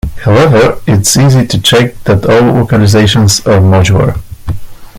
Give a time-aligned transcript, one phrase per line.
[0.23, 4.19] However, it is easy to check that all localizations are modular.